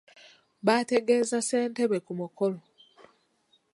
Baategeeza 0.65 1.37
ssentebe 1.41 1.97
ku 2.05 2.11
mukolo. 2.19 2.59